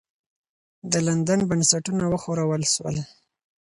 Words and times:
د 0.91 0.93
لندن 1.07 1.39
بنسټونه 1.49 2.03
وښورول 2.07 2.63
سول. 2.73 2.95